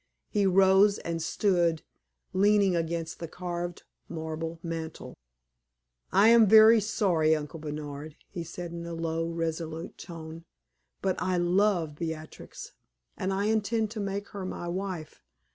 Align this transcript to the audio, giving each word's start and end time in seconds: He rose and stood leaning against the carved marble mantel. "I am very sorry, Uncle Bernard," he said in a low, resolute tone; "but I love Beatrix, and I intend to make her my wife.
He 0.29 0.47
rose 0.47 0.97
and 0.97 1.21
stood 1.21 1.83
leaning 2.33 2.75
against 2.75 3.19
the 3.19 3.27
carved 3.27 3.83
marble 4.09 4.57
mantel. 4.63 5.15
"I 6.11 6.29
am 6.29 6.47
very 6.47 6.79
sorry, 6.81 7.35
Uncle 7.35 7.59
Bernard," 7.59 8.15
he 8.27 8.43
said 8.43 8.71
in 8.71 8.87
a 8.87 8.95
low, 8.95 9.29
resolute 9.29 9.99
tone; 9.99 10.45
"but 11.03 11.21
I 11.21 11.37
love 11.37 11.93
Beatrix, 11.97 12.71
and 13.15 13.31
I 13.31 13.45
intend 13.45 13.91
to 13.91 13.99
make 13.99 14.29
her 14.29 14.43
my 14.43 14.67
wife. 14.67 15.21